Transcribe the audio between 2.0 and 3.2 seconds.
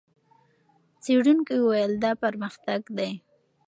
دا پرمختګ دی.